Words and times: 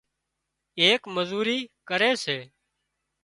ايڪ 0.81 1.01
مزوري 1.15 1.59
ڪري 1.87 2.11
سي 2.23 2.37